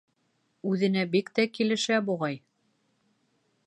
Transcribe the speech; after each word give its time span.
Үҙенә 0.69 1.03
бик 1.17 1.31
тә 1.41 1.47
килешә, 1.59 2.01
буғай. 2.09 2.43